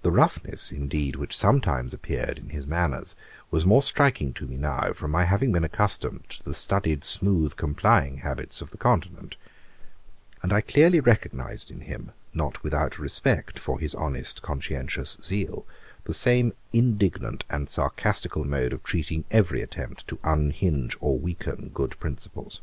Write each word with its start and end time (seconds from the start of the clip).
The 0.00 0.10
roughness, 0.10 0.72
indeed, 0.72 1.14
which 1.16 1.36
sometimes 1.36 1.92
appeared 1.92 2.38
in 2.38 2.48
his 2.48 2.66
manners, 2.66 3.14
was 3.50 3.66
more 3.66 3.82
striking 3.82 4.32
to 4.32 4.46
me 4.46 4.56
now, 4.56 4.94
from 4.94 5.10
my 5.10 5.26
having 5.26 5.52
been 5.52 5.64
accustomed 5.64 6.26
to 6.30 6.42
the 6.42 6.54
studied 6.54 7.04
smooth 7.04 7.54
complying 7.56 8.20
habits 8.24 8.62
of 8.62 8.70
the 8.70 8.78
Continent; 8.78 9.36
and 10.42 10.50
I 10.50 10.62
clearly 10.62 10.98
recognised 10.98 11.70
in 11.70 11.82
him, 11.82 12.12
not 12.32 12.62
without 12.64 12.98
respect 12.98 13.58
for 13.58 13.78
his 13.78 13.94
honest 13.94 14.40
conscientious 14.40 15.18
zeal, 15.22 15.66
the 16.04 16.14
same 16.14 16.54
indignant 16.72 17.44
and 17.50 17.68
sarcastical 17.68 18.46
mode 18.46 18.72
of 18.72 18.82
treating 18.82 19.26
every 19.30 19.60
attempt 19.60 20.08
to 20.08 20.18
unhinge 20.24 20.96
or 21.00 21.18
weaken 21.18 21.68
good 21.74 22.00
principles. 22.00 22.62